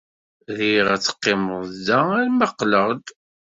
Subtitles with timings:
[0.57, 3.05] Riɣ ad teqqimed da arma qqleɣ-d.